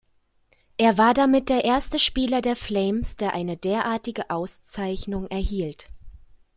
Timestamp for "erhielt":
5.27-5.89